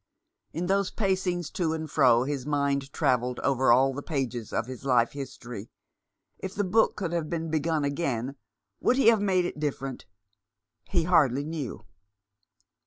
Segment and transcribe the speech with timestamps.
[0.51, 4.83] In those pacings to and fro his mind travelled over all the pages of his
[4.83, 5.69] life history.
[6.39, 8.35] If the book could have been begun again,
[8.79, 10.07] would he have made it different?
[10.89, 11.85] He hardly knew.